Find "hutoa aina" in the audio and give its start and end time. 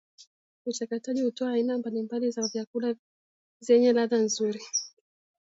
1.21-1.77